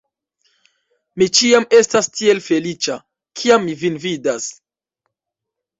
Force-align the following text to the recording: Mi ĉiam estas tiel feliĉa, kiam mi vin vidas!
Mi 1.21 1.27
ĉiam 1.39 1.67
estas 1.81 2.09
tiel 2.15 2.41
feliĉa, 2.49 2.99
kiam 3.43 3.69
mi 3.71 3.79
vin 3.85 4.05
vidas! 4.09 4.53